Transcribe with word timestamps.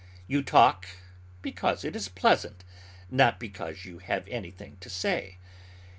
You 0.25 0.41
talk 0.41 0.87
because 1.43 1.85
it 1.85 1.95
is 1.95 2.09
pleasant, 2.09 2.63
not 3.11 3.39
because 3.39 3.85
you 3.85 3.99
have 3.99 4.27
anything 4.27 4.77
to 4.79 4.89
say. 4.89 5.37